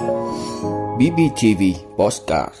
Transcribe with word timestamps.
BBTV 0.00 1.62
Postcard 1.98 2.54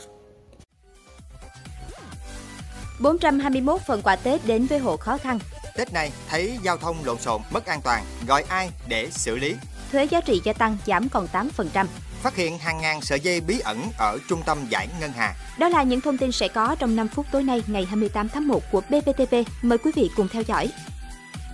421 3.00 3.80
phần 3.86 4.02
quà 4.02 4.16
Tết 4.16 4.46
đến 4.46 4.66
với 4.66 4.78
hộ 4.78 4.96
khó 4.96 5.18
khăn. 5.18 5.38
Tết 5.76 5.92
này 5.92 6.12
thấy 6.28 6.58
giao 6.62 6.76
thông 6.76 6.96
lộn 7.04 7.18
xộn, 7.18 7.40
mất 7.50 7.66
an 7.66 7.80
toàn, 7.84 8.04
gọi 8.26 8.44
ai 8.48 8.70
để 8.88 9.10
xử 9.10 9.36
lý? 9.36 9.54
Thuế 9.92 10.04
giá 10.04 10.20
trị 10.20 10.40
gia 10.44 10.52
tăng 10.52 10.76
giảm 10.86 11.08
còn 11.08 11.26
8%. 11.32 11.86
Phát 12.22 12.36
hiện 12.36 12.58
hàng 12.58 12.80
ngàn 12.80 13.00
sợi 13.00 13.20
dây 13.20 13.40
bí 13.40 13.60
ẩn 13.60 13.78
ở 13.98 14.18
trung 14.28 14.42
tâm 14.46 14.58
giải 14.68 14.88
ngân 15.00 15.12
hàng. 15.12 15.34
Đó 15.58 15.68
là 15.68 15.82
những 15.82 16.00
thông 16.00 16.18
tin 16.18 16.32
sẽ 16.32 16.48
có 16.48 16.76
trong 16.78 16.96
5 16.96 17.08
phút 17.08 17.26
tối 17.32 17.42
nay 17.42 17.62
ngày 17.66 17.84
28 17.84 18.28
tháng 18.28 18.48
1 18.48 18.62
của 18.72 18.80
BBTV. 18.80 19.34
Mời 19.62 19.78
quý 19.78 19.92
vị 19.94 20.10
cùng 20.16 20.28
theo 20.28 20.42
dõi. 20.42 20.70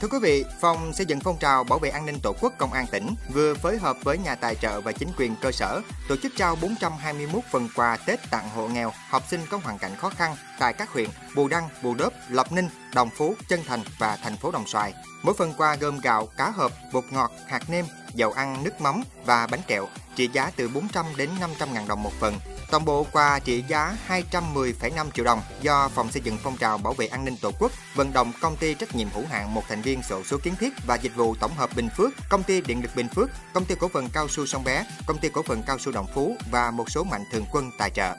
Thưa 0.01 0.09
quý 0.09 0.19
vị, 0.23 0.45
Phòng 0.61 0.93
xây 0.93 1.07
dựng 1.07 1.21
phong 1.21 1.39
trào 1.39 1.65
bảo 1.65 1.79
vệ 1.79 1.89
an 1.89 2.07
ninh 2.07 2.21
Tổ 2.23 2.35
quốc 2.41 2.53
Công 2.59 2.73
an 2.73 2.87
tỉnh 2.91 3.15
vừa 3.33 3.55
phối 3.55 3.79
hợp 3.79 3.97
với 4.05 4.19
nhà 4.19 4.35
tài 4.35 4.55
trợ 4.55 4.81
và 4.81 4.93
chính 4.93 5.09
quyền 5.19 5.37
cơ 5.41 5.53
sở 5.53 5.81
tổ 6.09 6.17
chức 6.17 6.33
trao 6.37 6.57
421 6.63 7.43
phần 7.53 7.69
quà 7.75 7.97
Tết 8.07 8.31
tặng 8.31 8.51
hộ 8.55 8.69
nghèo, 8.69 8.93
học 9.09 9.23
sinh 9.31 9.41
có 9.51 9.61
hoàn 9.65 9.79
cảnh 9.79 9.97
khó 9.97 10.11
khăn 10.11 10.37
tại 10.59 10.73
các 10.73 10.93
huyện 10.93 11.11
Bù 11.35 11.49
Đăng, 11.49 11.69
Bù 11.83 11.95
Đốp, 11.95 12.13
Lộc 12.29 12.53
Ninh, 12.53 12.69
Đồng 12.95 13.11
Phú, 13.11 13.35
Chân 13.49 13.61
Thành 13.67 13.81
và 13.99 14.19
thành 14.23 14.37
phố 14.37 14.51
Đồng 14.51 14.67
Xoài. 14.67 14.95
Mỗi 15.23 15.35
phần 15.39 15.55
quà 15.59 15.77
gồm 15.77 16.01
gạo, 16.01 16.29
cá 16.37 16.51
hộp, 16.51 16.73
bột 16.93 17.05
ngọt, 17.11 17.31
hạt 17.47 17.71
nêm, 17.71 17.85
dầu 18.15 18.33
ăn, 18.33 18.65
nước 18.65 18.81
mắm 18.81 19.03
và 19.25 19.47
bánh 19.47 19.63
kẹo, 19.67 19.89
trị 20.17 20.29
giá 20.33 20.51
từ 20.57 20.69
400 20.69 21.07
đến 21.17 21.31
500 21.41 21.75
ngàn 21.75 21.89
đồng 21.89 22.03
một 22.03 22.13
phần. 22.21 22.39
Toàn 22.71 22.85
bộ 22.85 23.07
quà 23.13 23.39
trị 23.39 23.65
giá 23.69 23.97
210,5 24.09 25.11
triệu 25.15 25.25
đồng 25.25 25.41
do 25.63 25.89
Phòng 25.89 26.13
xây 26.13 26.23
dựng 26.25 26.39
phong 26.43 26.57
trào 26.57 26.79
bảo 26.79 26.93
vệ 26.93 27.07
an 27.07 27.25
ninh 27.25 27.37
Tổ 27.41 27.51
quốc 27.59 27.73
vận 27.95 28.13
động 28.13 28.33
công 28.41 28.57
ty 28.57 28.75
trách 28.75 28.97
nhiệm 28.97 29.09
hữu 29.15 29.25
hạn 29.31 29.55
một 29.55 29.63
thành 29.69 29.83
viên 29.83 30.03
sổ 30.03 30.23
số 30.25 30.39
kiến 30.43 30.55
thiết 30.61 30.73
và 30.87 30.95
dịch 30.95 31.17
vụ 31.17 31.35
tổng 31.35 31.55
hợp 31.55 31.71
Bình 31.77 31.89
Phước, 31.97 32.11
công 32.29 32.43
ty 32.43 32.61
điện 32.61 32.83
lực 32.83 32.91
Bình 32.97 33.09
Phước, 33.09 33.31
công 33.53 33.65
ty 33.65 33.75
cổ 33.81 33.89
phần 33.89 34.09
cao 34.13 34.29
su 34.29 34.47
Sông 34.47 34.65
Bé, 34.65 34.87
công 35.07 35.19
ty 35.19 35.29
cổ 35.29 35.43
phần 35.43 35.63
cao 35.67 35.79
su 35.79 35.93
Đồng 35.93 36.07
Phú 36.15 36.37
và 36.51 36.71
một 36.71 36.91
số 36.91 37.05
mạnh 37.05 37.23
thường 37.33 37.45
quân 37.53 37.71
tài 37.79 37.91
trợ. 37.91 38.15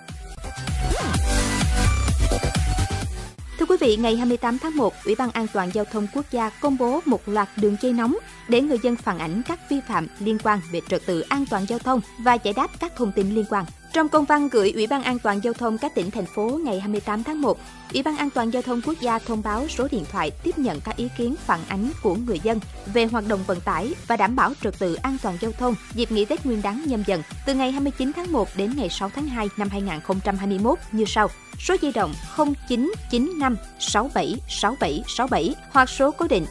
Thưa 3.59 3.65
quý 3.65 3.77
vị, 3.79 3.97
ngày 3.97 4.15
28 4.15 4.59
tháng 4.59 4.75
1, 4.77 4.93
Ủy 5.05 5.15
ban 5.15 5.31
An 5.31 5.47
toàn 5.53 5.69
Giao 5.73 5.85
thông 5.85 6.07
Quốc 6.13 6.25
gia 6.31 6.49
công 6.49 6.77
bố 6.77 7.01
một 7.05 7.21
loạt 7.25 7.49
đường 7.55 7.75
dây 7.81 7.93
nóng 7.93 8.17
để 8.47 8.61
người 8.61 8.77
dân 8.83 8.95
phản 8.95 9.19
ảnh 9.19 9.41
các 9.47 9.59
vi 9.69 9.79
phạm 9.87 10.07
liên 10.19 10.37
quan 10.43 10.59
về 10.71 10.81
trật 10.89 11.05
tự 11.05 11.21
an 11.21 11.45
toàn 11.49 11.65
giao 11.65 11.79
thông 11.79 12.01
và 12.19 12.33
giải 12.33 12.53
đáp 12.53 12.67
các 12.79 12.93
thông 12.95 13.11
tin 13.11 13.35
liên 13.35 13.45
quan. 13.49 13.65
Trong 13.93 14.09
công 14.09 14.25
văn 14.25 14.49
gửi 14.49 14.71
Ủy 14.71 14.87
ban 14.87 15.03
An 15.03 15.19
toàn 15.19 15.43
Giao 15.43 15.53
thông 15.53 15.77
các 15.77 15.95
tỉnh, 15.95 16.11
thành 16.11 16.25
phố 16.25 16.59
ngày 16.63 16.79
28 16.79 17.23
tháng 17.23 17.41
1, 17.41 17.59
Ủy 17.93 18.03
ban 18.03 18.17
An 18.17 18.29
toàn 18.29 18.53
Giao 18.53 18.61
thông 18.61 18.81
Quốc 18.81 18.95
gia 19.01 19.19
thông 19.19 19.43
báo 19.43 19.67
số 19.67 19.87
điện 19.91 20.03
thoại 20.11 20.31
tiếp 20.43 20.57
nhận 20.57 20.81
các 20.81 20.97
ý 20.97 21.07
kiến 21.17 21.35
phản 21.45 21.59
ánh 21.67 21.89
của 22.03 22.15
người 22.15 22.39
dân 22.43 22.59
về 22.93 23.05
hoạt 23.05 23.27
động 23.27 23.39
vận 23.47 23.61
tải 23.61 23.93
và 24.07 24.17
đảm 24.17 24.35
bảo 24.35 24.53
trật 24.61 24.79
tự 24.79 24.93
an 24.93 25.17
toàn 25.23 25.37
giao 25.41 25.51
thông 25.51 25.75
dịp 25.93 26.11
nghỉ 26.11 26.25
Tết 26.25 26.45
Nguyên 26.45 26.61
đán 26.61 26.83
nhâm 26.85 27.03
dần 27.07 27.23
từ 27.45 27.53
ngày 27.53 27.71
29 27.71 28.11
tháng 28.15 28.31
1 28.31 28.47
đến 28.55 28.73
ngày 28.77 28.89
6 28.89 29.09
tháng 29.15 29.27
2 29.27 29.49
năm 29.57 29.69
2021 29.69 30.79
như 30.91 31.05
sau. 31.07 31.27
Số 31.59 31.75
di 31.81 31.91
động 31.91 32.13
0995 32.37 33.55
67 33.79 34.35
67 34.49 35.03
67 35.07 35.55
hoặc 35.71 35.89
số 35.89 36.11
cố 36.11 36.27
định 36.27 36.45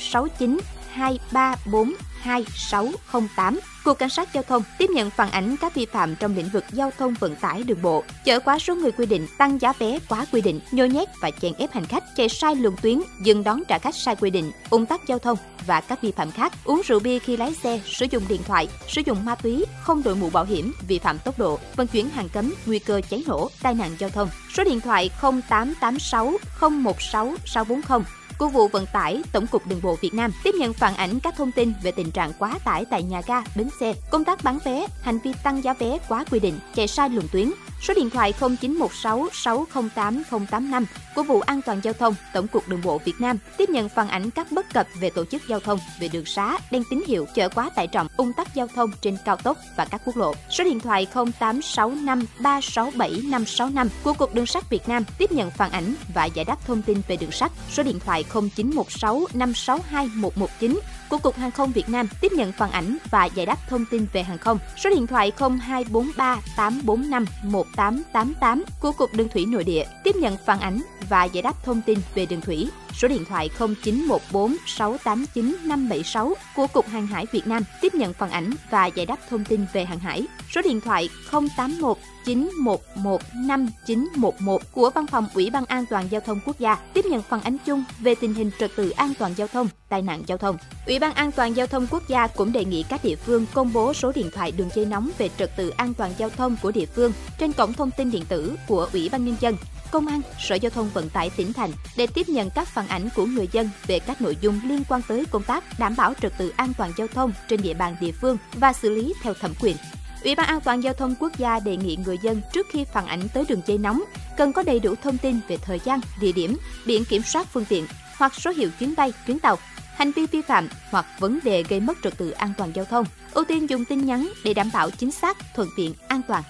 069 0.00 0.58
234 0.94 1.94
2608. 2.20 3.60
Cục 3.84 3.98
Cảnh 3.98 4.10
sát 4.10 4.28
Giao 4.32 4.42
thông 4.42 4.62
tiếp 4.78 4.90
nhận 4.90 5.10
phản 5.10 5.30
ánh 5.30 5.56
các 5.56 5.74
vi 5.74 5.86
phạm 5.86 6.16
trong 6.16 6.36
lĩnh 6.36 6.48
vực 6.48 6.64
giao 6.72 6.90
thông 6.98 7.14
vận 7.14 7.36
tải 7.36 7.62
đường 7.62 7.82
bộ, 7.82 8.04
chở 8.24 8.40
quá 8.40 8.58
số 8.58 8.74
người 8.74 8.92
quy 8.92 9.06
định, 9.06 9.26
tăng 9.38 9.60
giá 9.60 9.72
vé 9.78 9.98
quá 10.08 10.26
quy 10.32 10.40
định, 10.40 10.60
nhồi 10.72 10.88
nhét 10.88 11.08
và 11.20 11.30
chèn 11.30 11.52
ép 11.58 11.72
hành 11.72 11.84
khách, 11.84 12.04
chạy 12.16 12.28
sai 12.28 12.54
luồng 12.56 12.76
tuyến, 12.82 13.00
dừng 13.22 13.44
đón 13.44 13.62
trả 13.68 13.78
khách 13.78 13.94
sai 13.94 14.16
quy 14.16 14.30
định, 14.30 14.52
ủng 14.70 14.86
tắc 14.86 15.00
giao 15.06 15.18
thông 15.18 15.38
và 15.66 15.80
các 15.80 16.02
vi 16.02 16.12
phạm 16.12 16.30
khác. 16.30 16.52
Uống 16.64 16.82
rượu 16.84 17.00
bia 17.00 17.18
khi 17.18 17.36
lái 17.36 17.54
xe, 17.54 17.80
sử 17.84 18.06
dụng 18.10 18.22
điện 18.28 18.40
thoại, 18.46 18.68
sử 18.88 19.02
dụng 19.06 19.24
ma 19.24 19.34
túy, 19.34 19.64
không 19.82 20.02
đội 20.02 20.16
mũ 20.16 20.30
bảo 20.30 20.44
hiểm, 20.44 20.72
vi 20.88 20.98
phạm 20.98 21.18
tốc 21.18 21.38
độ, 21.38 21.58
vận 21.76 21.86
chuyển 21.86 22.10
hàng 22.10 22.28
cấm, 22.28 22.54
nguy 22.66 22.78
cơ 22.78 23.00
cháy 23.10 23.22
nổ, 23.26 23.50
tai 23.62 23.74
nạn 23.74 23.90
giao 23.98 24.10
thông. 24.10 24.28
Số 24.54 24.64
điện 24.64 24.80
thoại 24.80 25.10
0886 25.20 26.32
016 26.60 27.34
640 27.46 28.00
của 28.38 28.48
vụ 28.48 28.68
vận 28.68 28.86
tải 28.92 29.22
Tổng 29.32 29.46
cục 29.46 29.66
Đường 29.66 29.80
bộ 29.82 29.96
Việt 30.00 30.14
Nam 30.14 30.30
tiếp 30.44 30.54
nhận 30.54 30.72
phản 30.72 30.94
ảnh 30.94 31.20
các 31.20 31.34
thông 31.36 31.52
tin 31.52 31.72
về 31.82 31.92
tình 31.92 32.10
trạng 32.10 32.32
quá 32.38 32.58
tải 32.64 32.84
tại 32.84 33.02
nhà 33.02 33.22
ga, 33.26 33.42
bến 33.56 33.68
xe, 33.80 33.94
công 34.10 34.24
tác 34.24 34.44
bán 34.44 34.58
vé, 34.64 34.86
hành 35.02 35.18
vi 35.24 35.32
tăng 35.42 35.64
giá 35.64 35.74
vé 35.74 35.98
quá 36.08 36.24
quy 36.30 36.40
định, 36.40 36.58
chạy 36.74 36.88
sai 36.88 37.08
luồng 37.08 37.28
tuyến. 37.32 37.50
Số 37.88 37.94
điện 37.94 38.10
thoại 38.10 38.32
0916 38.40 39.28
608 39.32 40.22
085 40.30 40.86
của 41.14 41.22
vụ 41.22 41.40
An 41.40 41.60
toàn 41.66 41.80
giao 41.82 41.94
thông 41.94 42.14
Tổng 42.32 42.48
cục 42.48 42.68
Đường 42.68 42.80
bộ 42.84 42.98
Việt 42.98 43.12
Nam 43.18 43.38
tiếp 43.58 43.68
nhận 43.70 43.88
phản 43.88 44.08
ánh 44.08 44.30
các 44.30 44.52
bất 44.52 44.74
cập 44.74 44.86
về 45.00 45.10
tổ 45.10 45.24
chức 45.24 45.42
giao 45.48 45.60
thông, 45.60 45.78
về 46.00 46.08
đường 46.08 46.24
xá, 46.24 46.58
đèn 46.70 46.82
tín 46.90 47.02
hiệu 47.06 47.26
chở 47.34 47.48
quá 47.48 47.70
tải 47.76 47.86
trọng, 47.86 48.08
ung 48.16 48.32
tắc 48.32 48.54
giao 48.54 48.66
thông 48.74 48.90
trên 49.00 49.16
cao 49.24 49.36
tốc 49.36 49.58
và 49.76 49.84
các 49.84 50.00
quốc 50.04 50.16
lộ. 50.16 50.34
Số 50.50 50.64
điện 50.64 50.80
thoại 50.80 51.06
0865 51.14 52.26
367 52.38 53.10
565 53.10 53.88
của 54.02 54.12
Cục 54.12 54.34
Đường 54.34 54.46
sắt 54.46 54.70
Việt 54.70 54.88
Nam 54.88 55.04
tiếp 55.18 55.32
nhận 55.32 55.50
phản 55.50 55.70
ảnh 55.70 55.94
và 56.14 56.24
giải 56.24 56.44
đáp 56.44 56.66
thông 56.66 56.82
tin 56.82 57.00
về 57.08 57.16
đường 57.16 57.32
sắt. 57.32 57.52
Số 57.70 57.82
điện 57.82 58.00
thoại 58.00 58.24
0916 58.32 59.26
562 59.34 60.06
119 60.14 60.80
của 61.14 61.18
Cục 61.18 61.36
Hàng 61.36 61.50
không 61.50 61.72
Việt 61.72 61.88
Nam 61.88 62.08
tiếp 62.20 62.32
nhận 62.32 62.52
phản 62.52 62.70
ảnh 62.70 62.96
và 63.10 63.24
giải 63.24 63.46
đáp 63.46 63.56
thông 63.68 63.84
tin 63.90 64.06
về 64.12 64.22
hàng 64.22 64.38
không. 64.38 64.58
Số 64.76 64.90
điện 64.90 65.06
thoại 65.06 65.32
0243 65.38 66.40
845 66.56 67.24
1888 67.42 68.64
của 68.80 68.92
Cục 68.92 69.14
Đường 69.14 69.28
thủy 69.28 69.46
Nội 69.46 69.64
địa 69.64 69.84
tiếp 70.04 70.16
nhận 70.16 70.36
phản 70.46 70.60
ảnh 70.60 70.82
và 71.08 71.24
giải 71.24 71.42
đáp 71.42 71.64
thông 71.64 71.82
tin 71.82 71.98
về 72.14 72.26
đường 72.26 72.40
thủy. 72.40 72.68
Số 72.92 73.08
điện 73.08 73.24
thoại 73.28 73.50
0914 73.58 74.56
689 74.66 75.56
576 75.64 76.34
của 76.56 76.66
Cục 76.66 76.88
Hàng 76.88 77.06
hải 77.06 77.26
Việt 77.32 77.46
Nam 77.46 77.62
tiếp 77.80 77.94
nhận 77.94 78.12
phản 78.12 78.30
ảnh 78.30 78.50
và 78.70 78.86
giải 78.86 79.06
đáp 79.06 79.18
thông 79.30 79.44
tin 79.44 79.66
về 79.72 79.84
hàng 79.84 79.98
hải. 79.98 80.26
Số 80.54 80.62
điện 80.62 80.80
thoại 80.80 81.08
081 81.56 81.98
911 82.24 83.22
5911 83.34 84.72
của 84.72 84.90
Văn 84.94 85.06
phòng 85.06 85.26
Ủy 85.34 85.50
ban 85.50 85.64
An 85.66 85.86
toàn 85.90 86.06
Giao 86.10 86.20
thông 86.20 86.40
Quốc 86.46 86.58
gia 86.58 86.74
tiếp 86.74 87.04
nhận 87.04 87.22
phản 87.22 87.40
ánh 87.40 87.56
chung 87.64 87.84
về 87.98 88.14
tình 88.14 88.34
hình 88.34 88.50
trật 88.58 88.70
tự 88.76 88.90
an 88.90 89.12
toàn 89.18 89.34
giao 89.36 89.48
thông, 89.48 89.68
tai 89.88 90.02
nạn 90.02 90.22
giao 90.26 90.38
thông. 90.38 90.56
Ủy 90.86 90.98
ban 90.98 91.14
An 91.14 91.32
toàn 91.32 91.56
Giao 91.56 91.66
thông 91.66 91.86
Quốc 91.90 92.08
gia 92.08 92.26
cũng 92.26 92.52
đề 92.52 92.64
nghị 92.64 92.82
các 92.82 93.04
địa 93.04 93.16
phương 93.16 93.46
công 93.54 93.72
bố 93.72 93.94
số 93.94 94.12
điện 94.14 94.30
thoại 94.34 94.52
đường 94.52 94.68
dây 94.74 94.84
nóng 94.84 95.10
về 95.18 95.30
trật 95.38 95.56
tự 95.56 95.68
an 95.68 95.94
toàn 95.94 96.12
giao 96.18 96.30
thông 96.30 96.56
của 96.62 96.70
địa 96.70 96.86
phương 96.86 97.12
trên 97.38 97.52
cổng 97.52 97.72
thông 97.72 97.90
tin 97.90 98.10
điện 98.10 98.24
tử 98.28 98.56
của 98.68 98.88
Ủy 98.92 99.08
ban 99.08 99.24
Nhân 99.24 99.36
dân 99.40 99.56
Công 99.94 100.06
an, 100.06 100.20
Sở 100.38 100.54
Giao 100.54 100.70
thông 100.70 100.90
Vận 100.94 101.08
tải 101.08 101.30
tỉnh 101.30 101.52
thành 101.52 101.70
để 101.96 102.06
tiếp 102.06 102.28
nhận 102.28 102.50
các 102.50 102.68
phản 102.68 102.88
ánh 102.88 103.08
của 103.16 103.26
người 103.26 103.48
dân 103.52 103.70
về 103.86 103.98
các 103.98 104.20
nội 104.20 104.36
dung 104.40 104.60
liên 104.64 104.82
quan 104.88 105.00
tới 105.08 105.24
công 105.30 105.42
tác 105.42 105.64
đảm 105.78 105.94
bảo 105.96 106.14
trật 106.22 106.32
tự 106.38 106.52
an 106.56 106.72
toàn 106.78 106.92
giao 106.96 107.06
thông 107.08 107.32
trên 107.48 107.62
địa 107.62 107.74
bàn 107.74 107.96
địa 108.00 108.12
phương 108.12 108.36
và 108.54 108.72
xử 108.72 108.90
lý 108.90 109.14
theo 109.22 109.34
thẩm 109.34 109.52
quyền. 109.60 109.76
Ủy 110.24 110.34
ban 110.34 110.46
An 110.46 110.60
toàn 110.60 110.82
Giao 110.82 110.94
thông 110.94 111.14
Quốc 111.20 111.38
gia 111.38 111.60
đề 111.60 111.76
nghị 111.76 111.98
người 112.04 112.18
dân 112.22 112.40
trước 112.52 112.66
khi 112.70 112.84
phản 112.84 113.06
ảnh 113.06 113.20
tới 113.34 113.44
đường 113.48 113.60
dây 113.66 113.78
nóng 113.78 114.02
cần 114.36 114.52
có 114.52 114.62
đầy 114.62 114.80
đủ 114.80 114.94
thông 115.02 115.18
tin 115.18 115.40
về 115.48 115.56
thời 115.56 115.80
gian, 115.84 116.00
địa 116.20 116.32
điểm, 116.32 116.56
biển 116.86 117.04
kiểm 117.04 117.22
soát 117.22 117.46
phương 117.52 117.64
tiện 117.64 117.86
hoặc 118.16 118.34
số 118.34 118.50
hiệu 118.50 118.70
chuyến 118.78 118.94
bay, 118.96 119.12
chuyến 119.26 119.38
tàu, 119.38 119.58
hành 119.94 120.12
vi 120.12 120.26
vi 120.26 120.42
phạm 120.42 120.68
hoặc 120.90 121.06
vấn 121.18 121.38
đề 121.44 121.62
gây 121.62 121.80
mất 121.80 121.98
trật 122.02 122.18
tự 122.18 122.30
an 122.30 122.52
toàn 122.58 122.70
giao 122.74 122.84
thông. 122.84 123.06
Ưu 123.34 123.44
tiên 123.44 123.70
dùng 123.70 123.84
tin 123.84 124.06
nhắn 124.06 124.32
để 124.44 124.54
đảm 124.54 124.70
bảo 124.72 124.90
chính 124.90 125.10
xác, 125.10 125.36
thuận 125.54 125.68
tiện, 125.76 125.94
an 126.08 126.20
toàn. 126.28 126.42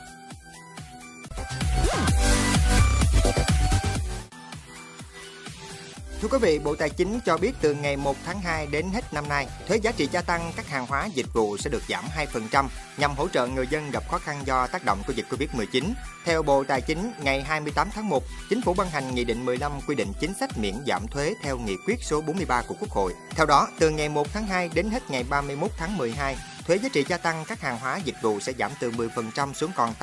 Thưa 6.24 6.30
quý 6.30 6.38
vị, 6.42 6.58
Bộ 6.58 6.74
Tài 6.76 6.90
chính 6.90 7.20
cho 7.26 7.36
biết 7.36 7.52
từ 7.60 7.74
ngày 7.74 7.96
1 7.96 8.16
tháng 8.24 8.40
2 8.40 8.66
đến 8.66 8.86
hết 8.94 9.14
năm 9.14 9.28
nay, 9.28 9.46
thuế 9.68 9.76
giá 9.76 9.92
trị 9.92 10.08
gia 10.12 10.22
tăng 10.22 10.52
các 10.56 10.68
hàng 10.68 10.86
hóa 10.86 11.08
dịch 11.14 11.26
vụ 11.32 11.56
sẽ 11.56 11.70
được 11.70 11.82
giảm 11.88 12.04
2% 12.52 12.66
nhằm 12.98 13.14
hỗ 13.14 13.28
trợ 13.28 13.46
người 13.46 13.66
dân 13.66 13.90
gặp 13.90 14.02
khó 14.10 14.18
khăn 14.18 14.42
do 14.44 14.66
tác 14.66 14.84
động 14.84 15.02
của 15.06 15.12
dịch 15.12 15.26
Covid-19. 15.30 15.92
Theo 16.24 16.42
Bộ 16.42 16.64
Tài 16.64 16.80
chính, 16.80 17.12
ngày 17.22 17.42
28 17.42 17.88
tháng 17.94 18.08
1, 18.08 18.22
Chính 18.50 18.62
phủ 18.62 18.74
ban 18.74 18.90
hành 18.90 19.14
Nghị 19.14 19.24
định 19.24 19.44
15 19.44 19.72
quy 19.86 19.94
định 19.94 20.12
chính 20.20 20.34
sách 20.40 20.58
miễn 20.58 20.74
giảm 20.86 21.06
thuế 21.08 21.34
theo 21.42 21.58
nghị 21.58 21.76
quyết 21.86 21.96
số 22.02 22.20
43 22.20 22.62
của 22.68 22.74
Quốc 22.80 22.90
hội. 22.90 23.14
Theo 23.30 23.46
đó, 23.46 23.68
từ 23.78 23.90
ngày 23.90 24.08
1 24.08 24.32
tháng 24.32 24.46
2 24.46 24.70
đến 24.74 24.90
hết 24.90 25.10
ngày 25.10 25.24
31 25.30 25.70
tháng 25.76 25.96
12, 25.96 26.36
thuế 26.66 26.76
giá 26.76 26.88
trị 26.92 27.04
gia 27.08 27.16
tăng 27.16 27.44
các 27.48 27.60
hàng 27.60 27.78
hóa 27.78 27.96
dịch 27.96 28.16
vụ 28.22 28.40
sẽ 28.40 28.52
giảm 28.58 28.70
từ 28.80 28.90
10% 28.90 29.52
xuống 29.52 29.70
còn 29.76 29.94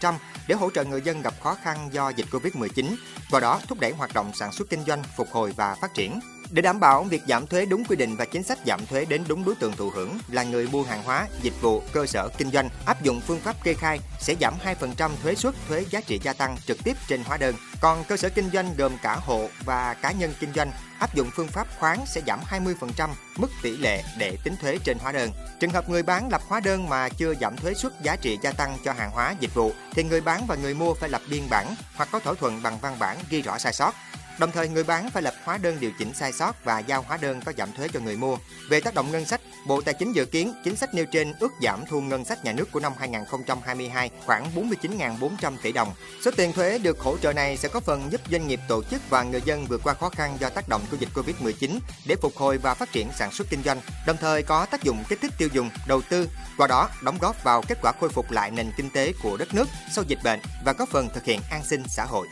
8% 0.00 0.14
để 0.48 0.54
hỗ 0.54 0.70
trợ 0.70 0.84
người 0.84 1.02
dân 1.02 1.22
gặp 1.22 1.34
khó 1.42 1.56
khăn 1.62 1.88
do 1.92 2.08
dịch 2.08 2.26
Covid-19, 2.30 2.94
qua 3.30 3.40
đó 3.40 3.60
thúc 3.68 3.80
đẩy 3.80 3.92
hoạt 3.92 4.14
động 4.14 4.32
sản 4.34 4.52
xuất 4.52 4.70
kinh 4.70 4.84
doanh, 4.84 5.02
phục 5.16 5.28
hồi 5.30 5.52
và 5.56 5.74
phát 5.80 5.94
triển. 5.94 6.20
Để 6.50 6.62
đảm 6.62 6.80
bảo 6.80 7.02
việc 7.02 7.22
giảm 7.28 7.46
thuế 7.46 7.66
đúng 7.66 7.84
quy 7.84 7.96
định 7.96 8.16
và 8.16 8.24
chính 8.24 8.42
sách 8.42 8.58
giảm 8.66 8.86
thuế 8.86 9.04
đến 9.04 9.24
đúng 9.28 9.44
đối 9.44 9.54
tượng 9.54 9.72
thụ 9.72 9.90
hưởng 9.90 10.18
là 10.28 10.42
người 10.42 10.68
mua 10.72 10.82
hàng 10.82 11.02
hóa, 11.02 11.26
dịch 11.42 11.52
vụ, 11.60 11.82
cơ 11.92 12.06
sở 12.06 12.28
kinh 12.38 12.50
doanh 12.50 12.68
áp 12.86 13.02
dụng 13.02 13.20
phương 13.20 13.40
pháp 13.40 13.64
kê 13.64 13.74
khai 13.74 13.98
sẽ 14.20 14.34
giảm 14.40 14.54
2% 14.98 15.10
thuế 15.22 15.34
suất 15.34 15.54
thuế 15.68 15.84
giá 15.90 16.00
trị 16.00 16.20
gia 16.22 16.32
tăng 16.32 16.56
trực 16.66 16.84
tiếp 16.84 16.96
trên 17.08 17.22
hóa 17.24 17.36
đơn. 17.36 17.54
Còn 17.80 18.04
cơ 18.04 18.16
sở 18.16 18.28
kinh 18.28 18.50
doanh 18.50 18.74
gồm 18.76 18.92
cả 19.02 19.14
hộ 19.14 19.48
và 19.64 19.94
cá 19.94 20.12
nhân 20.12 20.34
kinh 20.40 20.52
doanh 20.52 20.70
áp 20.98 21.14
dụng 21.14 21.30
phương 21.34 21.48
pháp 21.48 21.66
khoán 21.78 21.98
sẽ 22.06 22.20
giảm 22.26 22.40
20% 22.50 23.08
mức 23.36 23.48
tỷ 23.62 23.76
lệ 23.76 24.02
để 24.18 24.36
tính 24.44 24.54
thuế 24.60 24.78
trên 24.84 24.98
hóa 24.98 25.12
đơn. 25.12 25.30
Trường 25.60 25.70
hợp 25.70 25.88
người 25.88 26.02
bán 26.02 26.28
lập 26.30 26.42
hóa 26.48 26.60
đơn 26.60 26.88
mà 26.88 27.08
chưa 27.08 27.34
giảm 27.40 27.56
thuế 27.56 27.74
suất 27.74 27.92
giá 28.02 28.16
trị 28.16 28.38
gia 28.42 28.52
tăng 28.52 28.78
cho 28.84 28.92
hàng 28.92 29.10
hóa 29.10 29.34
dịch 29.40 29.54
vụ 29.54 29.72
thì 29.92 30.04
người 30.04 30.20
bán 30.20 30.46
và 30.46 30.56
người 30.56 30.74
mua 30.74 30.94
phải 30.94 31.08
lập 31.08 31.22
biên 31.30 31.42
bản 31.50 31.74
hoặc 31.94 32.08
có 32.12 32.18
thỏa 32.18 32.34
thuận 32.34 32.62
bằng 32.62 32.78
văn 32.78 32.96
bản 32.98 33.16
ghi 33.30 33.42
rõ 33.42 33.58
sai 33.58 33.72
sót. 33.72 33.94
Đồng 34.38 34.52
thời 34.52 34.68
người 34.68 34.84
bán 34.84 35.10
phải 35.10 35.22
lập 35.22 35.34
hóa 35.44 35.58
đơn 35.58 35.76
điều 35.80 35.90
chỉnh 35.98 36.14
sai 36.14 36.32
sót 36.32 36.64
và 36.64 36.78
giao 36.78 37.02
hóa 37.02 37.16
đơn 37.16 37.40
có 37.44 37.52
giảm 37.58 37.72
thuế 37.72 37.88
cho 37.88 38.00
người 38.00 38.16
mua. 38.16 38.36
Về 38.68 38.80
tác 38.80 38.94
động 38.94 39.12
ngân 39.12 39.24
sách, 39.24 39.40
Bộ 39.66 39.80
Tài 39.80 39.94
chính 39.94 40.12
dự 40.12 40.24
kiến 40.24 40.54
chính 40.64 40.76
sách 40.76 40.94
nêu 40.94 41.04
trên 41.06 41.32
ước 41.40 41.52
giảm 41.62 41.84
thu 41.88 42.00
ngân 42.00 42.24
sách 42.24 42.44
nhà 42.44 42.52
nước 42.52 42.72
của 42.72 42.80
năm 42.80 42.92
2022 42.98 44.10
khoảng 44.26 44.46
49.400 44.54 45.52
tỷ 45.62 45.72
đồng. 45.72 45.92
Số 46.24 46.30
tiền 46.36 46.52
thuế 46.52 46.78
được 46.78 47.00
hỗ 47.00 47.18
trợ 47.18 47.32
này 47.32 47.56
sẽ 47.56 47.68
có 47.68 47.80
phần 47.80 48.12
giúp 48.12 48.20
doanh 48.30 48.46
nghiệp 48.46 48.60
tổ 48.68 48.82
chức 48.90 49.10
và 49.10 49.22
người 49.22 49.42
dân 49.44 49.66
vượt 49.66 49.80
qua 49.84 49.94
khó 49.94 50.08
khăn 50.08 50.36
do 50.40 50.48
tác 50.48 50.68
động 50.68 50.82
của 50.90 50.96
dịch 50.96 51.08
Covid-19 51.14 51.78
để 52.06 52.16
phục 52.22 52.36
hồi 52.36 52.58
và 52.58 52.74
phát 52.74 52.92
triển 52.92 53.08
sản 53.18 53.32
xuất 53.32 53.46
kinh 53.50 53.62
doanh, 53.62 53.80
đồng 54.06 54.16
thời 54.16 54.42
có 54.42 54.66
tác 54.66 54.82
dụng 54.82 55.04
kích 55.08 55.20
thích 55.20 55.32
tiêu 55.38 55.48
dùng, 55.52 55.70
đầu 55.88 56.02
tư, 56.02 56.28
qua 56.56 56.66
đó 56.66 56.88
đóng 57.02 57.18
góp 57.20 57.44
vào 57.44 57.62
kết 57.68 57.78
quả 57.82 57.92
khôi 58.00 58.08
phục 58.08 58.30
lại 58.30 58.50
nền 58.50 58.70
kinh 58.76 58.90
tế 58.90 59.12
của 59.22 59.36
đất 59.36 59.54
nước 59.54 59.68
sau 59.94 60.04
dịch 60.08 60.18
bệnh 60.24 60.40
và 60.64 60.72
góp 60.72 60.88
phần 60.88 61.08
thực 61.14 61.24
hiện 61.24 61.40
an 61.50 61.62
sinh 61.64 61.82
xã 61.88 62.04
hội. 62.04 62.28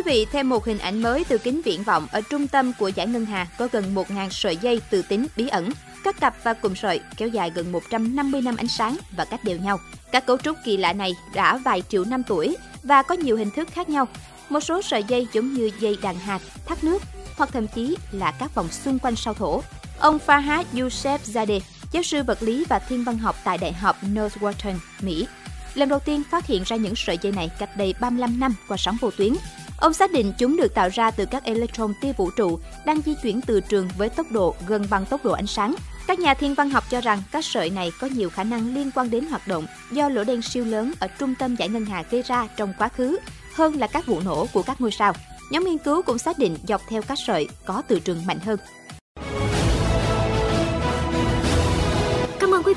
Thưa 0.00 0.04
quý 0.04 0.18
vị, 0.18 0.26
thêm 0.32 0.48
một 0.48 0.64
hình 0.64 0.78
ảnh 0.78 1.02
mới 1.02 1.24
từ 1.24 1.38
kính 1.38 1.62
viễn 1.64 1.82
vọng 1.82 2.06
ở 2.12 2.20
trung 2.20 2.48
tâm 2.48 2.72
của 2.78 2.88
giải 2.88 3.06
ngân 3.06 3.26
hà 3.26 3.46
có 3.58 3.68
gần 3.72 3.94
1.000 3.94 4.28
sợi 4.30 4.56
dây 4.56 4.80
từ 4.90 5.02
tính 5.02 5.26
bí 5.36 5.48
ẩn. 5.48 5.70
Các 6.04 6.20
cặp 6.20 6.34
và 6.42 6.54
cụm 6.54 6.74
sợi 6.74 7.00
kéo 7.16 7.28
dài 7.28 7.50
gần 7.54 7.72
150 7.72 8.42
năm 8.42 8.56
ánh 8.56 8.68
sáng 8.68 8.96
và 9.16 9.24
cách 9.24 9.44
đều 9.44 9.58
nhau. 9.58 9.80
Các 10.12 10.26
cấu 10.26 10.38
trúc 10.38 10.56
kỳ 10.64 10.76
lạ 10.76 10.92
này 10.92 11.16
đã 11.34 11.56
vài 11.56 11.82
triệu 11.88 12.04
năm 12.04 12.22
tuổi 12.22 12.56
và 12.82 13.02
có 13.02 13.14
nhiều 13.14 13.36
hình 13.36 13.50
thức 13.50 13.68
khác 13.72 13.88
nhau. 13.88 14.08
Một 14.48 14.60
số 14.60 14.82
sợi 14.82 15.04
dây 15.04 15.26
giống 15.32 15.54
như 15.54 15.70
dây 15.80 15.98
đàn 16.02 16.18
hạt, 16.18 16.42
thác 16.66 16.84
nước 16.84 17.02
hoặc 17.36 17.50
thậm 17.52 17.66
chí 17.66 17.96
là 18.12 18.30
các 18.30 18.54
vòng 18.54 18.68
xung 18.68 18.98
quanh 18.98 19.16
sao 19.16 19.34
thổ. 19.34 19.62
Ông 19.98 20.18
Fahad 20.26 20.64
Youssef 20.74 21.18
Zadeh, 21.18 21.60
giáo 21.92 22.02
sư 22.02 22.22
vật 22.22 22.42
lý 22.42 22.64
và 22.68 22.78
thiên 22.78 23.04
văn 23.04 23.18
học 23.18 23.36
tại 23.44 23.58
Đại 23.58 23.72
học 23.72 23.96
Northwestern, 24.02 24.78
Mỹ, 25.00 25.26
lần 25.74 25.88
đầu 25.88 25.98
tiên 25.98 26.22
phát 26.30 26.46
hiện 26.46 26.62
ra 26.66 26.76
những 26.76 26.96
sợi 26.96 27.18
dây 27.22 27.32
này 27.32 27.50
cách 27.58 27.76
đây 27.76 27.94
35 28.00 28.40
năm 28.40 28.54
qua 28.68 28.76
sóng 28.76 28.96
vô 29.00 29.10
tuyến. 29.10 29.34
Ông 29.80 29.92
xác 29.94 30.12
định 30.12 30.32
chúng 30.38 30.56
được 30.56 30.74
tạo 30.74 30.88
ra 30.92 31.10
từ 31.10 31.26
các 31.26 31.44
electron 31.44 31.94
tia 32.00 32.12
vũ 32.12 32.30
trụ 32.30 32.58
đang 32.86 33.00
di 33.06 33.14
chuyển 33.22 33.40
từ 33.40 33.60
trường 33.60 33.88
với 33.98 34.08
tốc 34.08 34.26
độ 34.30 34.54
gần 34.66 34.86
bằng 34.90 35.06
tốc 35.06 35.24
độ 35.24 35.32
ánh 35.32 35.46
sáng. 35.46 35.74
Các 36.06 36.18
nhà 36.18 36.34
thiên 36.34 36.54
văn 36.54 36.70
học 36.70 36.84
cho 36.90 37.00
rằng 37.00 37.22
các 37.32 37.44
sợi 37.44 37.70
này 37.70 37.92
có 38.00 38.06
nhiều 38.06 38.30
khả 38.30 38.44
năng 38.44 38.74
liên 38.74 38.90
quan 38.94 39.10
đến 39.10 39.26
hoạt 39.26 39.48
động 39.48 39.66
do 39.90 40.08
lỗ 40.08 40.24
đen 40.24 40.42
siêu 40.42 40.64
lớn 40.64 40.92
ở 41.00 41.06
trung 41.06 41.34
tâm 41.38 41.56
giải 41.56 41.68
ngân 41.68 41.84
hà 41.84 42.02
gây 42.10 42.22
ra 42.22 42.48
trong 42.56 42.72
quá 42.78 42.88
khứ, 42.88 43.18
hơn 43.54 43.78
là 43.78 43.86
các 43.86 44.06
vụ 44.06 44.20
nổ 44.20 44.46
của 44.52 44.62
các 44.62 44.80
ngôi 44.80 44.90
sao. 44.90 45.12
Nhóm 45.50 45.64
nghiên 45.64 45.78
cứu 45.78 46.02
cũng 46.02 46.18
xác 46.18 46.38
định 46.38 46.56
dọc 46.68 46.82
theo 46.88 47.02
các 47.02 47.18
sợi 47.26 47.48
có 47.64 47.82
từ 47.88 48.00
trường 48.00 48.26
mạnh 48.26 48.38
hơn. 48.38 48.58